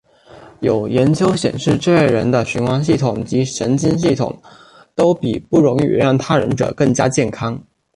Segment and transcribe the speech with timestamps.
[0.61, 4.35] 有研究显示这类人的循环系统及神经系统
[4.95, 7.63] 都比不容易原谅他人者更加健康。